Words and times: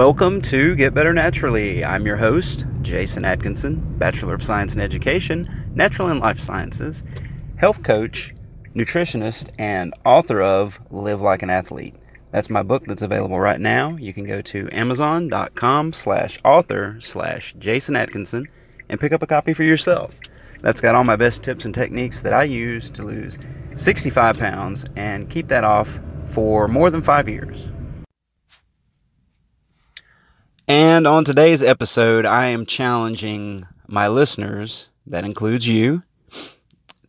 Welcome 0.00 0.40
to 0.40 0.74
Get 0.76 0.94
Better 0.94 1.12
Naturally. 1.12 1.84
I'm 1.84 2.06
your 2.06 2.16
host, 2.16 2.64
Jason 2.80 3.26
Atkinson, 3.26 3.98
Bachelor 3.98 4.32
of 4.32 4.42
Science 4.42 4.74
in 4.74 4.80
Education, 4.80 5.46
Natural 5.74 6.08
and 6.08 6.20
Life 6.20 6.40
Sciences, 6.40 7.04
health 7.58 7.82
coach, 7.82 8.34
nutritionist, 8.74 9.50
and 9.58 9.92
author 10.06 10.40
of 10.40 10.80
Live 10.90 11.20
Like 11.20 11.42
an 11.42 11.50
Athlete. 11.50 11.94
That's 12.30 12.48
my 12.48 12.62
book 12.62 12.86
that's 12.86 13.02
available 13.02 13.38
right 13.38 13.60
now. 13.60 13.98
You 13.98 14.14
can 14.14 14.24
go 14.24 14.40
to 14.40 14.70
amazon.com 14.72 15.92
slash 15.92 16.38
author 16.44 16.96
slash 17.00 17.54
Jason 17.58 17.94
Atkinson 17.94 18.48
and 18.88 18.98
pick 18.98 19.12
up 19.12 19.22
a 19.22 19.26
copy 19.26 19.52
for 19.52 19.64
yourself. 19.64 20.18
That's 20.62 20.80
got 20.80 20.94
all 20.94 21.04
my 21.04 21.16
best 21.16 21.44
tips 21.44 21.66
and 21.66 21.74
techniques 21.74 22.22
that 22.22 22.32
I 22.32 22.44
use 22.44 22.88
to 22.88 23.02
lose 23.02 23.38
65 23.74 24.38
pounds 24.38 24.86
and 24.96 25.28
keep 25.28 25.48
that 25.48 25.62
off 25.62 26.00
for 26.24 26.68
more 26.68 26.88
than 26.88 27.02
five 27.02 27.28
years. 27.28 27.68
And 30.70 31.04
on 31.04 31.24
today's 31.24 31.64
episode, 31.64 32.24
I 32.24 32.46
am 32.46 32.64
challenging 32.64 33.66
my 33.88 34.06
listeners, 34.06 34.92
that 35.04 35.24
includes 35.24 35.66
you, 35.66 36.04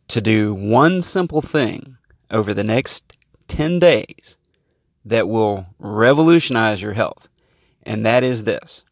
to 0.07 0.20
do 0.20 0.55
one 0.55 1.03
simple 1.03 1.43
thing 1.43 1.97
over 2.31 2.55
the 2.55 2.63
next 2.63 3.15
10 3.49 3.77
days 3.77 4.39
that 5.05 5.27
will 5.27 5.67
revolutionize 5.77 6.81
your 6.81 6.93
health. 6.93 7.29
And 7.84 8.03
that 8.03 8.23
is 8.23 8.45
this 8.45 8.84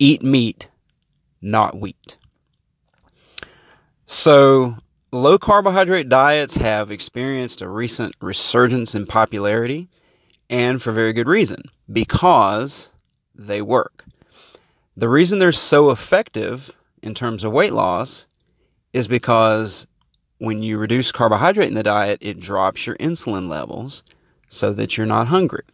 eat 0.00 0.20
meat, 0.24 0.68
not 1.40 1.78
wheat. 1.78 2.18
So, 4.04 4.78
low 5.12 5.38
carbohydrate 5.38 6.08
diets 6.08 6.56
have 6.56 6.90
experienced 6.90 7.62
a 7.62 7.68
recent 7.68 8.16
resurgence 8.20 8.96
in 8.96 9.06
popularity, 9.06 9.88
and 10.48 10.82
for 10.82 10.90
very 10.90 11.12
good 11.12 11.28
reason 11.28 11.62
because 11.92 12.90
they 13.46 13.62
work. 13.62 14.04
The 14.96 15.08
reason 15.08 15.38
they're 15.38 15.52
so 15.52 15.90
effective 15.90 16.76
in 17.02 17.14
terms 17.14 17.42
of 17.42 17.52
weight 17.52 17.72
loss 17.72 18.26
is 18.92 19.08
because 19.08 19.86
when 20.38 20.62
you 20.62 20.78
reduce 20.78 21.12
carbohydrate 21.12 21.68
in 21.68 21.74
the 21.74 21.82
diet, 21.82 22.18
it 22.20 22.40
drops 22.40 22.86
your 22.86 22.96
insulin 22.96 23.48
levels 23.48 24.02
so 24.48 24.72
that 24.72 24.96
you're 24.96 25.06
not 25.06 25.28
hungry. 25.28 25.64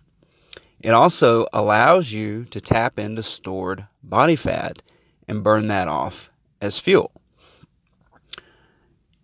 It 0.80 0.90
also 0.90 1.46
allows 1.52 2.12
you 2.12 2.44
to 2.46 2.60
tap 2.60 2.98
into 2.98 3.22
stored 3.22 3.86
body 4.02 4.36
fat 4.36 4.82
and 5.26 5.42
burn 5.42 5.68
that 5.68 5.88
off 5.88 6.30
as 6.60 6.78
fuel. 6.78 7.10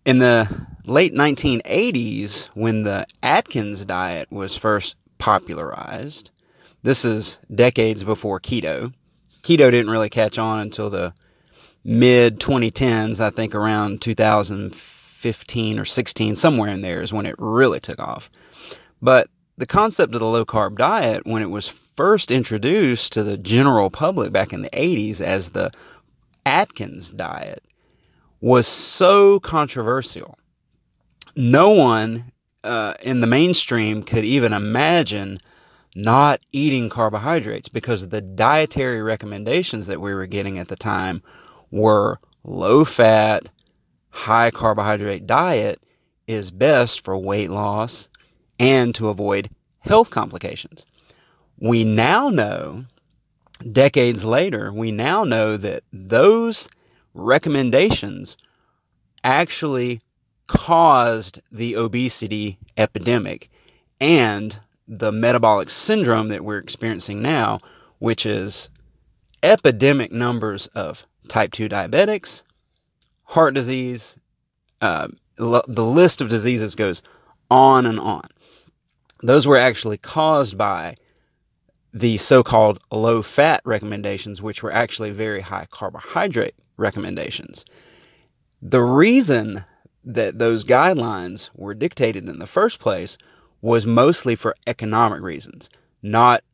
In 0.04 0.18
the 0.18 0.66
late 0.84 1.14
1980s, 1.14 2.46
when 2.54 2.82
the 2.82 3.06
Atkins 3.22 3.84
diet 3.84 4.32
was 4.32 4.56
first 4.56 4.96
popularized, 5.18 6.32
this 6.82 7.04
is 7.04 7.38
decades 7.54 8.04
before 8.04 8.40
keto. 8.40 8.92
Keto 9.42 9.70
didn't 9.70 9.90
really 9.90 10.08
catch 10.08 10.38
on 10.38 10.60
until 10.60 10.90
the 10.90 11.14
mid 11.84 12.40
2010s, 12.40 13.20
I 13.20 13.30
think 13.30 13.54
around 13.54 14.00
2015 14.00 15.78
or 15.78 15.84
16, 15.84 16.36
somewhere 16.36 16.70
in 16.70 16.80
there 16.80 17.02
is 17.02 17.12
when 17.12 17.26
it 17.26 17.34
really 17.38 17.80
took 17.80 17.98
off. 17.98 18.30
But 19.00 19.28
the 19.56 19.66
concept 19.66 20.14
of 20.14 20.20
the 20.20 20.26
low 20.26 20.44
carb 20.44 20.76
diet, 20.76 21.26
when 21.26 21.42
it 21.42 21.50
was 21.50 21.68
first 21.68 22.30
introduced 22.30 23.12
to 23.12 23.22
the 23.22 23.36
general 23.36 23.90
public 23.90 24.32
back 24.32 24.52
in 24.52 24.62
the 24.62 24.70
80s 24.70 25.20
as 25.20 25.50
the 25.50 25.70
Atkins 26.46 27.10
diet, 27.10 27.62
was 28.40 28.66
so 28.66 29.38
controversial. 29.40 30.38
No 31.36 31.70
one 31.70 32.32
uh, 32.64 32.94
in 33.02 33.20
the 33.20 33.26
mainstream 33.26 34.02
could 34.02 34.24
even 34.24 34.52
imagine 34.52 35.38
not 35.94 36.40
eating 36.52 36.88
carbohydrates 36.88 37.68
because 37.68 38.08
the 38.08 38.20
dietary 38.20 39.02
recommendations 39.02 39.86
that 39.86 40.00
we 40.00 40.14
were 40.14 40.26
getting 40.26 40.58
at 40.58 40.68
the 40.68 40.76
time 40.76 41.22
were 41.70 42.18
low 42.44 42.84
fat, 42.84 43.50
high 44.10 44.50
carbohydrate 44.50 45.26
diet 45.26 45.80
is 46.26 46.50
best 46.50 47.04
for 47.04 47.16
weight 47.16 47.50
loss 47.50 48.08
and 48.58 48.94
to 48.94 49.08
avoid 49.08 49.50
health 49.80 50.10
complications. 50.10 50.86
We 51.58 51.84
now 51.84 52.28
know, 52.28 52.86
decades 53.70 54.24
later, 54.24 54.72
we 54.72 54.92
now 54.92 55.24
know 55.24 55.56
that 55.56 55.84
those 55.92 56.68
recommendations 57.14 58.36
actually 59.24 60.00
caused 60.48 61.40
the 61.50 61.74
obesity 61.76 62.58
epidemic 62.76 63.48
and 64.00 64.60
the 64.86 65.12
metabolic 65.12 65.70
syndrome 65.70 66.28
that 66.28 66.44
we're 66.44 66.58
experiencing 66.58 67.22
now, 67.22 67.58
which 67.98 68.26
is 68.26 68.70
epidemic 69.42 70.12
numbers 70.12 70.66
of 70.68 71.06
type 71.28 71.52
2 71.52 71.68
diabetics, 71.68 72.42
heart 73.26 73.54
disease, 73.54 74.18
uh, 74.80 75.08
the 75.36 75.86
list 75.86 76.20
of 76.20 76.28
diseases 76.28 76.74
goes 76.74 77.02
on 77.50 77.86
and 77.86 77.98
on 77.98 78.28
those 79.22 79.46
were 79.46 79.56
actually 79.56 79.98
caused 79.98 80.58
by 80.58 80.96
the 81.94 82.16
so 82.16 82.42
called 82.42 82.78
low 82.90 83.22
fat 83.22 83.60
recommendations, 83.64 84.42
which 84.42 84.62
were 84.62 84.72
actually 84.72 85.10
very 85.10 85.42
high 85.42 85.66
carbohydrate 85.70 86.54
recommendations. 86.76 87.64
The 88.60 88.82
reason 88.82 89.64
that 90.04 90.38
those 90.38 90.64
guidelines 90.64 91.50
were 91.54 91.74
dictated 91.74 92.28
in 92.28 92.38
the 92.38 92.46
first 92.46 92.80
place 92.80 93.16
was 93.62 93.86
mostly 93.86 94.34
for 94.34 94.54
economic 94.66 95.22
reasons, 95.22 95.70
not 96.02 96.44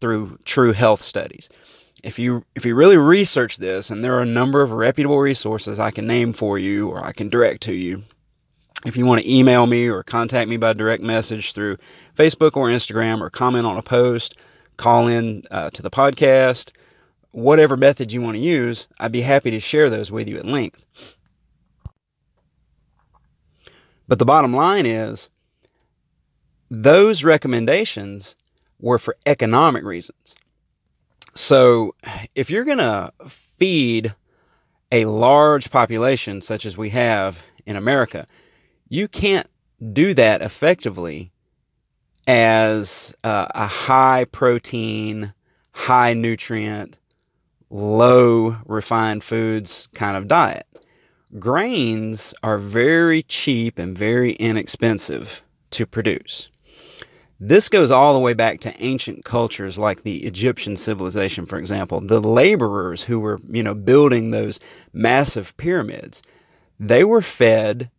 through 0.00 0.38
true 0.44 0.72
health 0.72 1.02
studies. 1.02 1.50
If 2.04 2.18
you 2.18 2.44
if 2.54 2.64
you 2.64 2.74
really 2.74 2.96
research 2.96 3.56
this, 3.56 3.90
and 3.90 4.04
there 4.04 4.14
are 4.14 4.22
a 4.22 4.26
number 4.26 4.62
of 4.62 4.70
reputable 4.70 5.18
resources 5.18 5.80
I 5.80 5.90
can 5.90 6.06
name 6.06 6.32
for 6.32 6.56
you 6.58 6.88
or 6.88 7.04
I 7.04 7.12
can 7.12 7.28
direct 7.28 7.62
to 7.64 7.74
you, 7.74 8.04
if 8.84 8.96
you 8.96 9.04
want 9.04 9.22
to 9.22 9.30
email 9.30 9.66
me 9.66 9.88
or 9.88 10.04
contact 10.04 10.48
me 10.48 10.56
by 10.56 10.72
direct 10.72 11.02
message 11.02 11.52
through 11.52 11.78
Facebook 12.14 12.56
or 12.56 12.68
Instagram 12.68 13.20
or 13.20 13.28
comment 13.28 13.66
on 13.66 13.76
a 13.76 13.82
post, 13.82 14.36
call 14.76 15.08
in 15.08 15.42
uh, 15.50 15.70
to 15.70 15.82
the 15.82 15.90
podcast, 15.90 16.70
whatever 17.32 17.76
method 17.76 18.12
you 18.12 18.22
want 18.22 18.36
to 18.36 18.42
use, 18.42 18.86
I'd 19.00 19.12
be 19.12 19.22
happy 19.22 19.50
to 19.50 19.60
share 19.60 19.90
those 19.90 20.12
with 20.12 20.28
you 20.28 20.36
at 20.36 20.46
length. 20.46 21.16
But 24.06 24.20
the 24.20 24.24
bottom 24.24 24.54
line 24.54 24.86
is 24.86 25.30
those 26.70 27.24
recommendations 27.24 28.36
were 28.80 28.98
for 28.98 29.16
economic 29.26 29.84
reasons. 29.84 30.34
So 31.34 31.94
if 32.34 32.50
you're 32.50 32.64
going 32.64 32.78
to 32.78 33.12
feed 33.28 34.14
a 34.90 35.04
large 35.04 35.70
population 35.70 36.40
such 36.40 36.64
as 36.64 36.76
we 36.76 36.90
have 36.90 37.44
in 37.66 37.76
America, 37.76 38.26
you 38.88 39.08
can't 39.08 39.48
do 39.92 40.14
that 40.14 40.42
effectively 40.42 41.32
as 42.26 43.14
uh, 43.22 43.46
a 43.54 43.66
high 43.66 44.24
protein, 44.24 45.34
high 45.72 46.14
nutrient, 46.14 46.98
low 47.70 48.56
refined 48.64 49.22
foods 49.22 49.88
kind 49.94 50.16
of 50.16 50.28
diet. 50.28 50.66
Grains 51.38 52.32
are 52.42 52.58
very 52.58 53.22
cheap 53.22 53.78
and 53.78 53.96
very 53.96 54.32
inexpensive 54.32 55.42
to 55.70 55.86
produce. 55.86 56.48
This 57.38 57.68
goes 57.68 57.90
all 57.90 58.14
the 58.14 58.20
way 58.20 58.32
back 58.32 58.60
to 58.60 58.82
ancient 58.82 59.24
cultures 59.24 59.78
like 59.78 60.02
the 60.02 60.24
Egyptian 60.24 60.76
civilization, 60.76 61.44
for 61.44 61.58
example. 61.58 62.00
The 62.00 62.20
laborers 62.20 63.04
who 63.04 63.20
were, 63.20 63.38
you 63.48 63.62
know, 63.62 63.74
building 63.74 64.30
those 64.30 64.58
massive 64.92 65.54
pyramids, 65.56 66.22
they 66.80 67.04
were 67.04 67.20
fed 67.20 67.90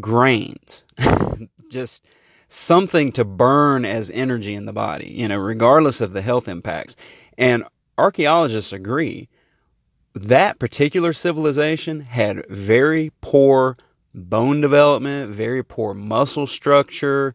grains, 0.00 0.86
just 1.70 2.06
something 2.48 3.12
to 3.12 3.24
burn 3.24 3.84
as 3.84 4.10
energy 4.10 4.54
in 4.54 4.64
the 4.64 4.72
body, 4.72 5.10
you 5.10 5.28
know, 5.28 5.38
regardless 5.38 6.00
of 6.00 6.12
the 6.12 6.22
health 6.22 6.48
impacts. 6.48 6.96
And 7.36 7.64
archaeologists 7.98 8.72
agree 8.72 9.28
that 10.14 10.58
particular 10.58 11.12
civilization 11.12 12.00
had 12.00 12.46
very 12.48 13.12
poor 13.20 13.76
bone 14.14 14.60
development, 14.60 15.32
very 15.32 15.62
poor 15.62 15.92
muscle 15.92 16.46
structure, 16.46 17.34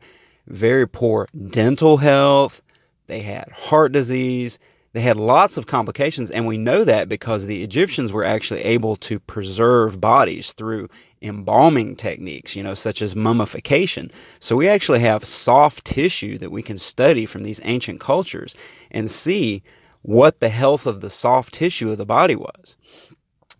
very 0.49 0.87
poor 0.87 1.27
dental 1.49 1.97
health. 1.97 2.61
They 3.07 3.21
had 3.21 3.49
heart 3.51 3.91
disease. 3.91 4.59
They 4.91 5.01
had 5.01 5.17
lots 5.17 5.57
of 5.57 5.67
complications, 5.67 6.31
and 6.31 6.47
we 6.47 6.57
know 6.57 6.83
that 6.83 7.07
because 7.07 7.45
the 7.45 7.61
Egyptians 7.63 8.11
were 8.11 8.23
actually 8.23 8.61
able 8.61 8.95
to 8.97 9.19
preserve 9.19 10.01
bodies 10.01 10.51
through 10.53 10.89
embalming 11.21 11.95
techniques, 11.95 12.55
you 12.55 12.63
know, 12.63 12.73
such 12.73 13.01
as 13.01 13.15
mummification. 13.15 14.09
So 14.39 14.55
we 14.55 14.67
actually 14.67 15.01
have 15.01 15.25
soft 15.25 15.85
tissue 15.85 16.39
that 16.39 16.51
we 16.51 16.63
can 16.63 16.77
study 16.77 17.27
from 17.27 17.43
these 17.43 17.61
ancient 17.63 17.99
cultures 17.99 18.55
and 18.89 19.11
see 19.11 19.61
what 20.01 20.39
the 20.39 20.49
health 20.49 20.87
of 20.87 21.01
the 21.01 21.09
soft 21.09 21.53
tissue 21.53 21.91
of 21.91 21.97
the 21.99 22.05
body 22.05 22.35
was 22.35 22.77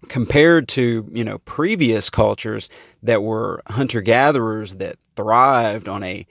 compared 0.08 0.68
to 0.70 1.06
you 1.12 1.24
know 1.24 1.38
previous 1.40 2.10
cultures 2.10 2.70
that 3.04 3.22
were 3.22 3.62
hunter 3.68 4.00
gatherers 4.00 4.76
that 4.76 4.98
thrived 5.16 5.90
on 5.90 6.04
a 6.04 6.26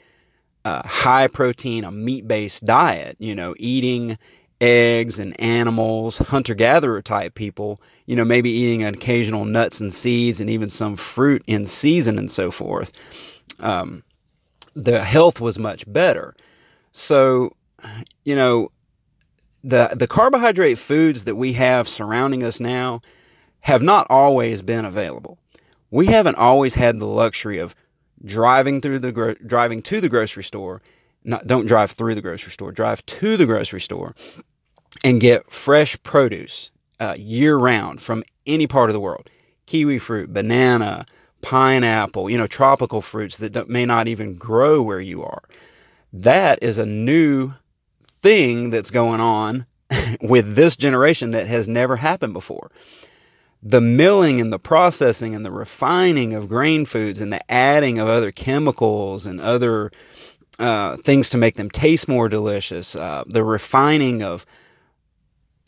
uh, 0.69 0.87
high 0.87 1.27
protein 1.27 1.85
a 1.85 1.91
meat 1.91 2.29
based 2.29 2.65
diet 2.67 3.17
you 3.19 3.35
know 3.35 3.55
eating 3.59 4.19
eggs 4.61 5.19
and 5.19 5.39
animals, 5.41 6.19
hunter 6.19 6.55
gatherer 6.55 7.03
type 7.03 7.35
people, 7.35 7.81
you 8.07 8.17
know, 8.17 8.25
maybe 8.25 8.51
eating 8.51 8.85
occasional 8.85 9.45
nuts 9.45 9.81
and 9.81 9.93
seeds 9.93 10.41
and 10.41 10.51
even 10.51 10.69
some 10.69 10.97
fruit 10.97 11.43
in 11.47 11.67
season 11.67 12.19
and 12.19 12.31
so 12.31 12.51
forth, 12.51 13.41
um, 13.61 14.03
the 14.75 15.05
health 15.05 15.41
was 15.41 15.59
much 15.59 15.91
better. 15.91 16.35
So, 16.93 17.55
you 18.25 18.35
know, 18.35 18.71
the 19.63 19.91
the 19.95 20.07
carbohydrate 20.07 20.79
foods 20.79 21.25
that 21.25 21.35
we 21.35 21.55
have 21.55 21.89
surrounding 21.89 22.43
us 22.45 22.61
now 22.61 23.01
have 23.61 23.83
not 23.83 24.07
always 24.09 24.63
been 24.63 24.85
available. 24.85 25.39
We 25.91 26.07
haven't 26.07 26.37
always 26.37 26.75
had 26.75 26.99
the 26.99 27.07
luxury 27.07 27.59
of 27.59 27.75
driving 28.25 28.81
through 28.81 29.01
the 29.01 29.13
gro- 29.13 29.35
driving 29.35 29.83
to 29.83 30.01
the 30.01 30.09
grocery 30.09 30.45
store. 30.45 30.83
Not 31.25 31.47
don't 31.47 31.67
drive 31.67 31.91
through 31.91 32.15
the 32.15 32.23
grocery 32.23 32.53
store. 32.53 32.73
Drive 32.73 33.05
to 33.07 33.37
the 33.37 33.47
grocery 33.47 33.81
store 33.81 34.15
and 35.05 35.21
get 35.21 35.51
fresh 35.53 36.01
produce 36.03 36.73
uh, 37.01 37.15
year 37.17 37.57
round 37.57 38.01
from 38.01 38.23
any 38.47 38.67
part 38.67 38.91
of 38.91 38.95
the 38.95 39.01
world. 39.01 39.29
Kiwi 39.67 39.99
fruit, 39.99 40.33
banana, 40.33 41.05
pineapple, 41.43 42.31
you 42.31 42.39
know, 42.39 42.47
tropical 42.47 43.01
fruits 43.01 43.37
that 43.39 43.69
may 43.69 43.85
not 43.85 44.09
even 44.09 44.35
grow 44.35 44.83
where 44.83 45.01
you 45.01 45.23
are. 45.23 45.43
That 46.13 46.59
is 46.63 46.79
a 46.79 46.87
new 46.87 47.55
thing 48.21 48.71
that's 48.71 48.91
going 48.91 49.21
on 49.21 49.67
with 50.21 50.55
this 50.55 50.77
generation 50.77 51.31
that 51.33 51.47
has 51.47 51.69
never 51.69 51.97
happened 51.97 52.33
before. 52.33 52.71
The 53.63 53.81
milling 53.81 54.41
and 54.41 54.53
the 54.53 54.59
processing 54.59 55.35
and 55.35 55.45
the 55.45 55.51
refining 55.51 56.35
of 56.35 56.49
grain 56.49 56.85
foods 56.85 57.21
and 57.21 57.33
the 57.33 57.51
adding 57.51 57.99
of 57.99 58.09
other 58.09 58.31
chemicals 58.31 59.27
and 59.27 59.41
other 59.41 59.91
uh, 60.59 60.97
things 60.99 61.31
to 61.31 61.39
make 61.39 61.57
them 61.57 61.71
taste 61.71 62.09
more 62.09 62.29
delicious, 62.29 62.97
uh, 62.97 63.25
the 63.27 63.45
refining 63.45 64.23
of 64.23 64.45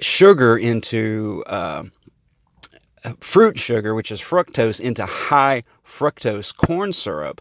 sugar 0.00 0.56
into 0.56 1.44
uh, 1.46 1.84
fruit 3.20 3.58
sugar, 3.58 3.94
which 3.94 4.10
is 4.10 4.20
fructose, 4.20 4.81
into 4.81 5.06
high 5.06 5.62
fructose 5.84 6.56
corn 6.56 6.92
syrup. 6.92 7.40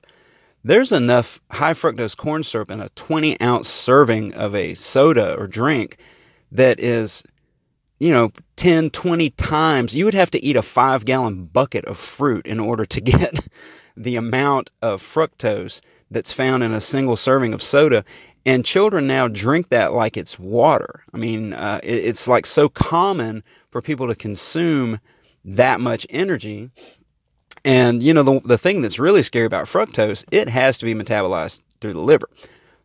There's 0.63 0.91
enough 0.91 1.39
high 1.51 1.73
fructose 1.73 2.15
corn 2.17 2.43
syrup 2.43 2.69
in 2.69 2.81
a 2.81 2.89
20 2.89 3.39
ounce 3.41 3.69
serving 3.69 4.33
of 4.33 4.53
a 4.53 4.73
soda 4.73 5.35
or 5.35 5.47
drink 5.47 5.97
that 6.51 6.79
is, 6.79 7.23
you 7.99 8.11
know, 8.11 8.31
10, 8.55 8.89
20 8.89 9.29
times. 9.31 9.93
You 9.93 10.05
would 10.05 10.13
have 10.13 10.31
to 10.31 10.43
eat 10.43 10.55
a 10.55 10.61
five 10.61 11.05
gallon 11.05 11.45
bucket 11.45 11.85
of 11.85 11.97
fruit 11.97 12.45
in 12.45 12.59
order 12.59 12.85
to 12.85 13.01
get 13.01 13.47
the 13.95 14.15
amount 14.15 14.71
of 14.81 15.01
fructose 15.01 15.81
that's 16.09 16.33
found 16.33 16.63
in 16.63 16.73
a 16.73 16.81
single 16.81 17.17
serving 17.17 17.53
of 17.53 17.61
soda. 17.61 18.03
And 18.45 18.65
children 18.65 19.05
now 19.05 19.27
drink 19.27 19.69
that 19.69 19.93
like 19.93 20.17
it's 20.17 20.39
water. 20.39 21.03
I 21.13 21.17
mean, 21.17 21.53
uh, 21.53 21.81
it, 21.83 22.05
it's 22.05 22.27
like 22.27 22.45
so 22.45 22.69
common 22.69 23.43
for 23.69 23.81
people 23.81 24.07
to 24.07 24.15
consume 24.15 24.99
that 25.43 25.79
much 25.79 26.07
energy. 26.09 26.71
And, 27.65 28.01
you 28.01 28.13
know, 28.13 28.23
the, 28.23 28.39
the 28.43 28.57
thing 28.57 28.81
that's 28.81 28.97
really 28.97 29.21
scary 29.21 29.45
about 29.45 29.65
fructose, 29.65 30.25
it 30.31 30.49
has 30.49 30.77
to 30.79 30.85
be 30.85 30.95
metabolized 30.95 31.59
through 31.81 31.93
the 31.93 31.99
liver. 31.99 32.29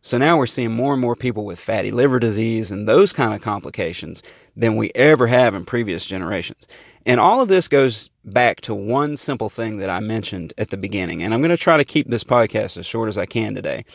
So 0.04 0.18
now 0.18 0.36
we're 0.36 0.44
seeing 0.44 0.70
more 0.70 0.92
and 0.92 1.00
more 1.00 1.16
people 1.16 1.46
with 1.46 1.58
fatty 1.58 1.90
liver 1.90 2.18
disease 2.18 2.70
and 2.70 2.86
those 2.86 3.10
kind 3.10 3.32
of 3.32 3.40
complications 3.40 4.22
than 4.54 4.76
we 4.76 4.92
ever 4.94 5.28
have 5.28 5.54
in 5.54 5.64
previous 5.64 6.04
generations. 6.04 6.68
And 7.06 7.18
all 7.18 7.40
of 7.40 7.48
this 7.48 7.68
goes 7.68 8.10
back 8.22 8.60
to 8.62 8.74
one 8.74 9.16
simple 9.16 9.48
thing 9.48 9.78
that 9.78 9.88
I 9.88 10.00
mentioned 10.00 10.52
at 10.58 10.68
the 10.68 10.76
beginning. 10.76 11.22
And 11.22 11.32
I'm 11.32 11.40
going 11.40 11.48
to 11.48 11.56
try 11.56 11.78
to 11.78 11.86
keep 11.86 12.08
this 12.08 12.22
podcast 12.22 12.76
as 12.76 12.84
short 12.84 13.08
as 13.08 13.16
I 13.16 13.24
can 13.24 13.54
today 13.54 13.86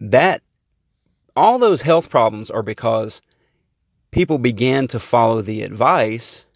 that 0.00 0.40
all 1.36 1.58
those 1.58 1.82
health 1.82 2.08
problems 2.08 2.50
are 2.50 2.62
because 2.62 3.20
people 4.12 4.38
began 4.38 4.88
to 4.88 4.98
follow 4.98 5.42
the 5.42 5.60
advice 5.60 6.46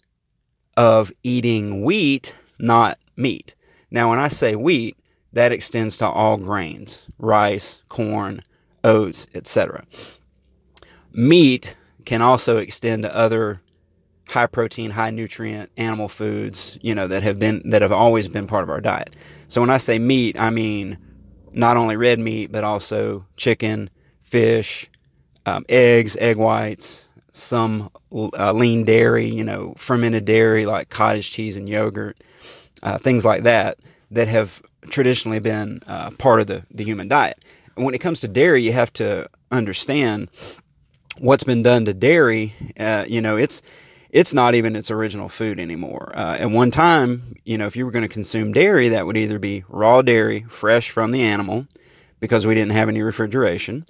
of 0.75 1.11
eating 1.21 1.83
wheat, 1.83 2.35
not 2.57 2.97
meat. 3.15 3.53
Now, 3.91 4.09
when 4.09 4.17
I 4.17 4.29
say 4.29 4.55
wheat, 4.55 4.97
that 5.33 5.51
extends 5.51 5.97
to 5.97 6.07
all 6.07 6.37
grains 6.37 7.07
rice, 7.17 7.83
corn, 7.89 8.41
oats, 8.83 9.27
etc. 9.33 9.85
Meat 11.13 11.75
can 12.05 12.21
also 12.21 12.57
extend 12.57 13.03
to 13.03 13.15
other 13.15 13.61
high 14.27 14.47
protein, 14.47 14.91
high 14.91 15.09
nutrient 15.09 15.69
animal 15.77 16.07
foods, 16.07 16.77
you 16.81 16.95
know, 16.95 17.07
that 17.07 17.23
have 17.23 17.37
been 17.39 17.61
that 17.69 17.81
have 17.81 17.91
always 17.91 18.27
been 18.27 18.47
part 18.47 18.63
of 18.63 18.69
our 18.69 18.81
diet. 18.81 19.15
So 19.47 19.61
when 19.61 19.69
I 19.69 19.77
say 19.77 19.99
meat, 19.99 20.39
I 20.39 20.49
mean 20.49 20.97
not 21.53 21.77
only 21.77 21.97
red 21.97 22.19
meat, 22.19 22.51
but 22.51 22.63
also 22.63 23.25
chicken, 23.35 23.89
fish, 24.23 24.89
um, 25.45 25.65
eggs, 25.67 26.15
egg 26.17 26.37
whites, 26.37 27.09
some 27.31 27.89
uh, 28.13 28.53
lean 28.53 28.83
dairy, 28.83 29.25
you 29.25 29.43
know, 29.43 29.73
fermented 29.77 30.25
dairy 30.25 30.65
like 30.65 30.89
cottage 30.89 31.31
cheese 31.31 31.57
and 31.57 31.67
yogurt, 31.67 32.17
uh, 32.83 32.97
things 32.97 33.25
like 33.25 33.43
that, 33.43 33.77
that 34.11 34.27
have 34.27 34.61
traditionally 34.89 35.39
been 35.39 35.81
uh, 35.87 36.11
part 36.17 36.41
of 36.41 36.47
the, 36.47 36.63
the 36.71 36.83
human 36.83 37.07
diet. 37.07 37.37
And 37.75 37.85
when 37.85 37.93
it 37.93 37.99
comes 37.99 38.19
to 38.21 38.27
dairy, 38.27 38.63
you 38.63 38.73
have 38.73 38.91
to 38.93 39.29
understand 39.51 40.29
what's 41.17 41.43
been 41.43 41.63
done 41.63 41.85
to 41.85 41.93
dairy. 41.93 42.53
Uh, 42.79 43.05
you 43.07 43.21
know, 43.21 43.37
it's 43.37 43.61
it's 44.09 44.33
not 44.33 44.55
even 44.55 44.75
its 44.75 44.91
original 44.91 45.29
food 45.29 45.57
anymore. 45.57 46.11
Uh, 46.13 46.35
at 46.37 46.51
one 46.51 46.69
time, 46.69 47.37
you 47.45 47.57
know, 47.57 47.65
if 47.65 47.77
you 47.77 47.85
were 47.85 47.91
going 47.91 48.07
to 48.07 48.13
consume 48.13 48.51
dairy, 48.51 48.89
that 48.89 49.05
would 49.05 49.15
either 49.15 49.39
be 49.39 49.63
raw 49.69 50.01
dairy, 50.01 50.45
fresh 50.49 50.89
from 50.89 51.11
the 51.11 51.21
animal, 51.21 51.65
because 52.19 52.45
we 52.45 52.53
didn't 52.53 52.73
have 52.73 52.89
any 52.89 53.01
refrigeration. 53.01 53.85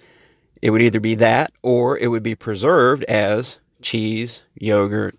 It 0.62 0.70
would 0.70 0.82
either 0.84 1.00
be 1.00 1.16
that, 1.16 1.52
or 1.64 1.98
it 1.98 2.08
would 2.08 2.22
be 2.22 2.36
preserved 2.36 3.04
as 3.06 3.60
cheese, 3.82 4.44
yogurt, 4.54 5.16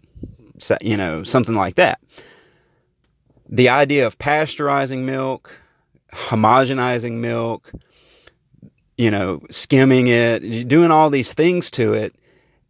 you 0.81 0.97
know, 0.97 1.25
something 1.25 1.57
like 1.57 1.75
that. 1.75 2.01
The 3.49 3.69
idea 3.69 4.07
of 4.07 4.19
pasteurizing 4.19 5.03
milk, 5.03 5.59
homogenizing 6.13 7.15
milk, 7.15 7.73
you 8.97 9.11
know, 9.11 9.41
skimming 9.51 10.07
it, 10.09 10.69
doing 10.69 10.91
all 10.91 11.11
these 11.11 11.33
things 11.33 11.71
to 11.73 11.95
it 11.95 12.15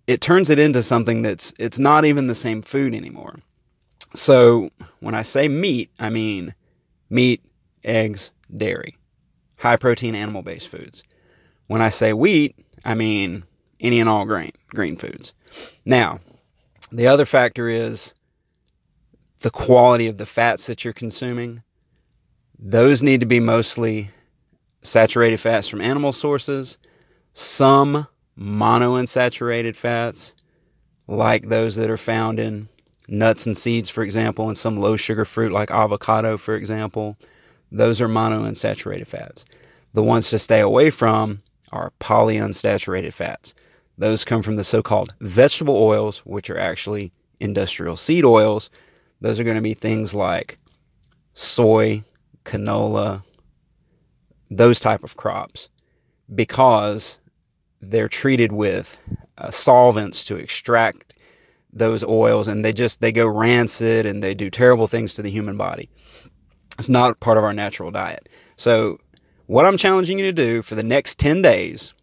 it 0.07 0.21
turns 0.21 0.51
it 0.51 0.59
into 0.59 0.83
something 0.83 1.23
that's 1.23 1.55
it's 1.59 1.79
not 1.79 2.05
even 2.05 2.27
the 2.27 2.35
same 2.35 2.63
food 2.63 2.95
anymore. 2.95 3.37
So 4.15 4.71
when 5.01 5.15
I 5.15 5.23
say 5.23 5.49
meat, 5.49 5.91
I 5.99 6.11
mean 6.11 6.55
meat, 7.09 7.43
eggs, 7.85 8.33
dairy, 8.55 8.97
high 9.59 9.77
protein 9.77 10.15
animal 10.15 10.43
based 10.43 10.69
foods. 10.69 11.03
When 11.67 11.81
I 11.81 11.89
say 11.89 12.13
wheat, 12.13 12.57
I 12.85 12.95
mean 12.95 13.45
any 13.81 14.01
and 14.01 14.09
all 14.09 14.27
grain, 14.27 14.53
green 14.69 14.97
foods. 14.97 15.35
Now, 15.85 16.21
the 16.91 17.07
other 17.07 17.25
factor 17.25 17.69
is 17.69 18.15
the 19.41 19.51
quality 19.51 20.07
of 20.07 20.19
the 20.19 20.27
fats 20.27 20.67
that 20.67 20.85
you're 20.85 20.93
consuming. 20.93 21.63
Those 22.65 23.03
need 23.03 23.19
to 23.19 23.27
be 23.27 23.41
mostly 23.41 24.11
saturated 24.83 25.39
fats 25.39 25.67
from 25.67 25.81
animal 25.81 26.13
sources, 26.13 26.79
some 27.33 28.07
monounsaturated 28.39 29.75
fats, 29.75 30.37
like 31.09 31.49
those 31.49 31.75
that 31.75 31.91
are 31.91 31.97
found 31.97 32.39
in 32.39 32.69
nuts 33.09 33.47
and 33.47 33.57
seeds, 33.59 33.91
for 33.91 34.05
example, 34.05 34.47
and 34.47 34.57
some 34.57 34.77
low 34.77 34.95
sugar 34.95 35.25
fruit 35.25 35.51
like 35.51 35.73
avocado, 35.73 36.39
for 36.39 36.55
example. 36.55 37.17
Those 37.73 38.01
are 38.01 38.07
monounsaturated 38.07 39.09
fats. 39.09 39.45
The 39.93 40.05
ones 40.05 40.31
to 40.31 40.39
stay 40.39 40.61
away 40.61 40.91
from 40.91 41.39
are 41.73 41.93
polyunsaturated 41.99 43.13
fats. 43.13 43.55
Those 43.99 44.23
come 44.23 44.41
from 44.43 44.55
the 44.55 44.63
so 44.63 44.85
called 44.85 45.15
vegetable 45.21 45.77
oils, 45.77 46.19
which 46.19 46.49
are 46.49 46.59
actually 46.59 47.13
industrial 47.41 47.97
seed 47.97 48.25
oils. 48.25 48.71
Those 49.21 49.41
are 49.41 49.45
going 49.45 49.57
to 49.57 49.63
be 49.63 49.75
things 49.75 50.15
like 50.15 50.59
soy, 51.35 52.05
canola, 52.45 53.23
those 54.51 54.81
type 54.81 55.03
of 55.03 55.17
crops 55.17 55.69
because 56.35 57.21
they're 57.81 58.09
treated 58.09 58.53
with 58.53 59.01
uh, 59.39 59.51
solvents 59.51 60.25
to 60.25 60.37
extract 60.37 61.15
those 61.73 62.05
oils 62.05 62.49
and 62.49 62.65
they 62.65 62.73
just 62.73 63.01
they 63.01 63.13
go 63.13 63.27
rancid 63.27 64.05
and 64.07 64.23
they 64.23 64.35
do 64.35 64.51
terrible 64.51 64.87
things 64.87 65.15
to 65.15 65.23
the 65.23 65.31
human 65.31 65.57
body. 65.57 65.89
It's 66.79 66.89
not 66.89 67.21
part 67.21 67.39
of 67.39 67.45
our 67.45 67.55
natural 67.55 67.91
diet. 67.91 68.29
So 68.57 68.99
what 69.47 69.67
i'm 69.67 69.77
challenging 69.77 70.19
you 70.19 70.25
to 70.25 70.33
do 70.33 70.63
for 70.63 70.77
the 70.77 70.83
next 70.83 71.19
10 71.19 71.43
days 71.43 71.95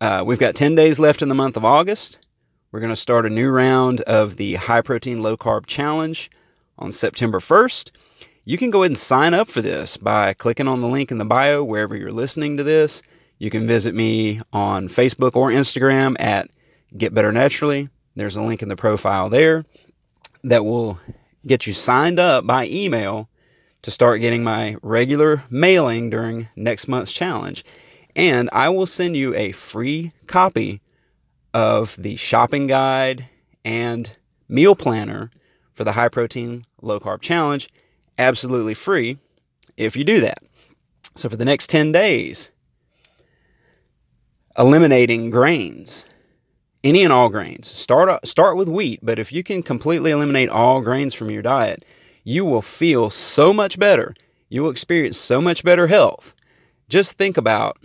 uh, 0.00 0.22
we've 0.24 0.38
got 0.38 0.54
10 0.54 0.74
days 0.74 0.98
left 0.98 1.20
in 1.20 1.28
the 1.28 1.34
month 1.34 1.56
of 1.56 1.64
august. 1.64 2.18
We're 2.70 2.80
going 2.80 2.92
to 2.92 2.96
start 2.96 3.26
a 3.26 3.30
new 3.30 3.50
round 3.50 4.02
of 4.02 4.36
the 4.36 4.54
high 4.54 4.80
protein 4.80 5.22
low 5.22 5.36
carb 5.36 5.66
challenge 5.66 6.30
on 6.78 6.92
september 6.92 7.40
1st 7.40 7.92
you 8.44 8.58
can 8.58 8.70
go 8.70 8.82
ahead 8.82 8.90
and 8.90 8.98
sign 8.98 9.34
up 9.34 9.48
for 9.48 9.62
this 9.62 9.96
by 9.96 10.32
clicking 10.34 10.68
on 10.68 10.80
the 10.80 10.88
link 10.88 11.10
in 11.10 11.18
the 11.18 11.24
bio 11.24 11.62
wherever 11.62 11.96
you're 11.96 12.12
listening 12.12 12.56
to 12.56 12.62
this 12.62 13.02
you 13.40 13.48
can 13.48 13.66
visit 13.66 13.94
me 13.94 14.42
on 14.52 14.86
Facebook 14.86 15.34
or 15.34 15.48
Instagram 15.48 16.14
at 16.20 16.50
Get 16.94 17.14
Better 17.14 17.32
Naturally. 17.32 17.88
There's 18.14 18.36
a 18.36 18.42
link 18.42 18.60
in 18.60 18.68
the 18.68 18.76
profile 18.76 19.30
there 19.30 19.64
that 20.44 20.66
will 20.66 21.00
get 21.46 21.66
you 21.66 21.72
signed 21.72 22.18
up 22.18 22.46
by 22.46 22.66
email 22.66 23.30
to 23.80 23.90
start 23.90 24.20
getting 24.20 24.44
my 24.44 24.76
regular 24.82 25.44
mailing 25.48 26.10
during 26.10 26.48
next 26.54 26.86
month's 26.86 27.12
challenge. 27.12 27.64
And 28.14 28.50
I 28.52 28.68
will 28.68 28.84
send 28.84 29.16
you 29.16 29.34
a 29.34 29.52
free 29.52 30.12
copy 30.26 30.82
of 31.54 31.96
the 31.98 32.16
shopping 32.16 32.66
guide 32.66 33.26
and 33.64 34.18
meal 34.50 34.76
planner 34.76 35.30
for 35.72 35.84
the 35.84 35.92
high 35.92 36.10
protein, 36.10 36.66
low 36.82 37.00
carb 37.00 37.22
challenge 37.22 37.70
absolutely 38.20 38.74
free 38.74 39.18
if 39.76 39.96
you 39.96 40.04
do 40.04 40.20
that. 40.20 40.38
So 41.16 41.28
for 41.28 41.36
the 41.36 41.44
next 41.44 41.68
10 41.70 41.90
days, 41.90 42.52
eliminating 44.56 45.30
grains, 45.30 46.06
any 46.84 47.02
and 47.02 47.12
all 47.12 47.28
grains. 47.28 47.66
Start 47.66 48.08
uh, 48.08 48.20
start 48.24 48.56
with 48.56 48.68
wheat, 48.68 49.00
but 49.02 49.18
if 49.18 49.32
you 49.32 49.42
can 49.42 49.62
completely 49.62 50.10
eliminate 50.10 50.48
all 50.48 50.80
grains 50.80 51.14
from 51.14 51.30
your 51.30 51.42
diet, 51.42 51.84
you 52.24 52.44
will 52.44 52.62
feel 52.62 53.10
so 53.10 53.52
much 53.52 53.78
better. 53.78 54.14
You 54.48 54.62
will 54.62 54.70
experience 54.70 55.18
so 55.18 55.40
much 55.40 55.64
better 55.64 55.86
health. 55.86 56.34
Just 56.88 57.16
think 57.16 57.36
about 57.36 57.78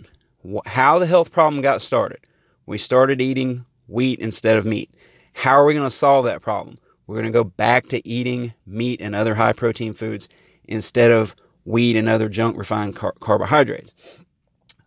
how 0.66 0.98
the 0.98 1.06
health 1.06 1.32
problem 1.32 1.62
got 1.62 1.82
started. 1.82 2.20
We 2.66 2.78
started 2.78 3.20
eating 3.20 3.64
wheat 3.86 4.18
instead 4.18 4.56
of 4.56 4.66
meat. 4.66 4.90
How 5.32 5.52
are 5.52 5.64
we 5.66 5.74
going 5.74 5.86
to 5.86 5.94
solve 5.94 6.24
that 6.24 6.42
problem? 6.42 6.76
We're 7.06 7.16
going 7.16 7.32
to 7.32 7.38
go 7.38 7.44
back 7.44 7.86
to 7.88 8.06
eating 8.06 8.54
meat 8.66 9.00
and 9.00 9.14
other 9.14 9.36
high 9.36 9.52
protein 9.52 9.92
foods 9.92 10.28
instead 10.64 11.10
of 11.10 11.34
wheat 11.64 11.96
and 11.96 12.08
other 12.08 12.28
junk 12.28 12.56
refined 12.56 12.96
car- 12.96 13.14
carbohydrates. 13.20 13.94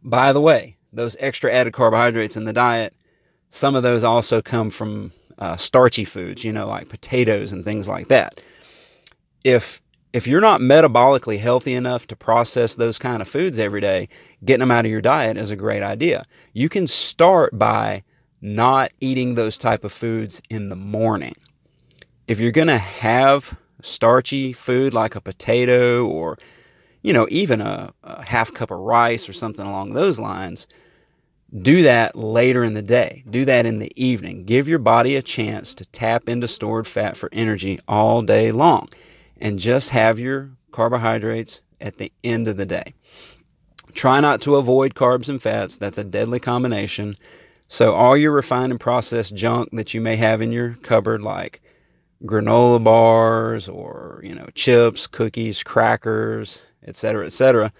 By 0.04 0.34
the 0.34 0.42
way, 0.42 0.78
those 0.92 1.16
extra 1.20 1.52
added 1.52 1.74
carbohydrates 1.74 2.38
in 2.38 2.46
the 2.46 2.54
diet, 2.54 2.94
some 3.50 3.76
of 3.76 3.84
those 3.84 4.04
also 4.04 4.42
come 4.42 4.70
from 4.70 5.12
uh, 5.38 5.56
starchy 5.56 6.04
foods, 6.04 6.44
you 6.44 6.52
know, 6.52 6.68
like 6.68 6.90
potatoes 6.90 7.52
and 7.52 7.64
things 7.64 7.88
like 7.88 8.08
that. 8.08 8.42
If 9.44 9.82
if 10.12 10.26
you're 10.26 10.42
not 10.42 10.60
metabolically 10.60 11.40
healthy 11.40 11.74
enough 11.74 12.08
to 12.08 12.16
process 12.16 12.74
those 12.74 12.98
kind 12.98 13.22
of 13.22 13.28
foods 13.28 13.60
every 13.60 13.80
day, 13.80 14.10
getting 14.44 14.62
them 14.62 14.72
out 14.72 14.86
of 14.86 14.92
your 14.92 15.02
diet 15.02 15.38
is 15.38 15.52
a 15.52 15.56
great 15.56 15.84
idea. 15.84 16.26
You 16.52 16.68
can 16.68 16.88
start 16.88 17.58
by 17.58 18.04
not 18.42 18.92
eating 19.00 19.36
those 19.36 19.58
type 19.58 19.84
of 19.84 19.92
foods 19.92 20.42
in 20.50 20.70
the 20.70 20.76
morning. 20.76 21.36
If 22.30 22.40
you're 22.40 22.52
going 22.52 22.68
to 22.68 22.78
have 22.78 23.58
starchy 23.82 24.54
food 24.54 24.94
like 24.94 25.16
a 25.16 25.22
potato 25.22 26.06
or 26.06 26.38
you 27.02 27.12
know, 27.12 27.28
even 27.32 27.60
a, 27.60 27.92
a 28.04 28.24
half 28.24 28.54
cup 28.54 28.70
of 28.70 28.78
rice 28.78 29.28
or 29.28 29.34
something 29.34 29.66
along 29.66 29.94
those 29.94 30.20
lines, 30.20 30.68
do 31.58 31.82
that 31.82 32.16
later 32.16 32.64
in 32.64 32.76
the 32.76 32.84
day. 32.84 33.24
Do 33.28 33.46
that 33.46 33.66
in 33.66 33.80
the 33.80 33.92
evening. 33.96 34.46
Give 34.46 34.68
your 34.68 34.78
body 34.78 35.16
a 35.16 35.24
chance 35.24 35.74
to 35.74 35.86
tap 35.86 36.30
into 36.30 36.48
stored 36.48 36.86
fat 36.86 37.18
for 37.18 37.30
energy 37.32 37.80
all 37.88 38.22
day 38.22 38.52
long 38.52 38.90
and 39.42 39.58
just 39.58 39.90
have 39.90 40.20
your 40.20 40.52
carbohydrates 40.72 41.62
at 41.82 41.98
the 41.98 42.12
end 42.24 42.48
of 42.48 42.58
the 42.58 42.66
day. 42.66 42.94
Try 43.94 44.20
not 44.20 44.40
to 44.42 44.58
avoid 44.58 44.94
carbs 44.94 45.30
and 45.30 45.42
fats. 45.42 45.78
That's 45.78 45.98
a 45.98 46.04
deadly 46.04 46.40
combination. 46.40 47.16
So, 47.68 47.96
all 47.96 48.16
your 48.16 48.34
refined 48.34 48.72
and 48.72 48.80
processed 48.80 49.36
junk 49.36 49.70
that 49.72 49.96
you 49.96 50.02
may 50.02 50.16
have 50.18 50.42
in 50.42 50.52
your 50.52 50.76
cupboard, 50.84 51.22
like 51.22 51.62
granola 52.24 52.84
bars 52.84 53.68
or, 53.70 54.22
you 54.24 54.36
know, 54.36 54.48
chips, 54.56 55.08
cookies, 55.08 55.64
crackers, 55.64 56.68
etc., 56.86 57.26
etc. 57.26 57.72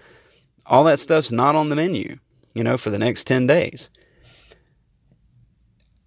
All 0.66 0.84
that 0.84 0.98
stuff's 0.98 1.32
not 1.32 1.54
on 1.54 1.68
the 1.68 1.76
menu, 1.76 2.18
you 2.54 2.64
know, 2.64 2.76
for 2.76 2.90
the 2.90 2.98
next 2.98 3.26
10 3.26 3.46
days. 3.46 3.90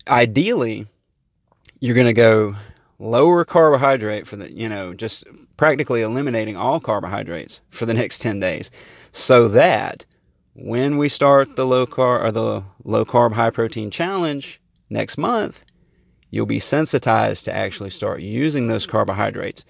Ideally, 0.08 0.88
you're 1.80 1.96
going 1.96 2.08
to 2.08 2.14
go 2.14 2.56
lower 3.00 3.46
carbohydrate 3.46 4.28
for 4.28 4.36
the, 4.36 4.52
you 4.52 4.70
know, 4.70 4.94
just 4.94 5.26
practically 5.58 6.02
eliminating 6.02 6.58
all 6.58 6.80
carbohydrates 6.80 7.62
for 7.70 7.86
the 7.86 7.94
next 7.94 8.20
10 8.20 8.40
days 8.40 8.72
so 9.12 9.48
that 9.48 10.06
when 10.56 10.98
we 10.98 11.10
start 11.10 11.56
the 11.56 11.66
low 11.66 11.86
carb 11.86 12.24
or 12.24 12.32
the 12.32 12.64
low 12.84 13.06
carb 13.06 13.34
high 13.34 13.50
protein 13.50 13.92
challenge 13.92 14.62
next 14.90 15.18
month, 15.18 15.64
you'll 16.34 16.48
be 16.48 16.60
sensitized 16.60 17.46
to 17.46 17.54
actually 17.54 17.92
start 17.92 18.22
using 18.22 18.68
those 18.68 18.88
carbohydrates 18.88 19.66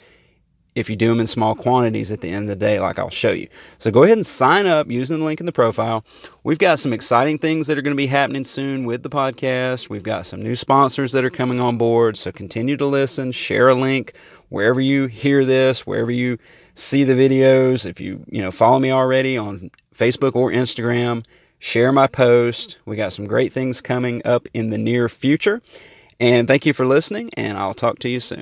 if 0.76 0.90
you 0.90 0.96
do 0.96 1.10
them 1.10 1.20
in 1.20 1.28
small 1.28 1.56
quantities 1.56 2.10
at 2.10 2.22
the 2.22 2.30
end 2.30 2.44
of 2.44 2.50
the 2.50 2.56
day, 2.56 2.80
like 2.80 2.98
I'll 2.98 3.10
show 3.10 3.32
you. 3.32 3.48
So 3.78 3.92
go 3.92 4.04
ahead 4.04 4.18
and 4.18 4.26
sign 4.26 4.66
up 4.66 4.90
using 4.90 5.20
the 5.20 5.26
link 5.26 5.40
in 5.40 5.46
the 5.46 5.52
profile. 5.52 6.04
We've 6.44 6.58
got 6.58 6.80
some 6.80 6.94
exciting 6.94 7.38
things 7.38 7.68
that 7.68 7.78
are 7.78 7.82
going 7.82 7.96
to 7.96 8.02
be 8.02 8.08
happening 8.08 8.44
soon 8.44 8.86
with 8.86 9.04
the 9.04 9.10
podcast. 9.10 9.90
We've 9.90 10.04
got 10.04 10.26
some 10.26 10.42
new 10.42 10.56
sponsors 10.56 11.12
that 11.12 11.26
are 11.26 11.30
coming 11.30 11.60
on 11.60 11.78
board. 11.78 12.18
So 12.18 12.32
continue 12.32 12.78
to 12.78 12.86
listen, 12.86 13.34
share 13.34 13.70
a 13.70 13.76
link 13.76 14.14
wherever 14.50 14.82
you 14.82 15.08
hear 15.08 15.46
this, 15.46 15.86
wherever 15.86 16.12
you 16.12 16.40
see 16.74 17.04
the 17.04 17.14
videos. 17.14 17.86
If 17.86 18.00
you, 18.00 18.24
you 18.28 18.42
know, 18.42 18.52
follow 18.52 18.80
me 18.80 18.90
already 18.90 19.38
on 19.38 19.70
Facebook 19.94 20.36
or 20.36 20.50
Instagram, 20.50 21.26
share 21.60 21.92
my 21.92 22.08
post. 22.08 22.80
We 22.86 22.96
got 22.96 23.14
some 23.14 23.28
great 23.28 23.54
things 23.54 23.80
coming 23.80 24.22
up 24.26 24.48
in 24.54 24.72
the 24.72 24.78
near 24.80 25.08
future. 25.08 25.62
And 26.20 26.48
thank 26.48 26.66
you 26.66 26.74
for 26.74 26.86
listening, 26.86 27.30
and 27.38 27.58
I'll 27.58 27.74
talk 27.74 28.00
to 28.00 28.10
you 28.10 28.20
soon. 28.20 28.42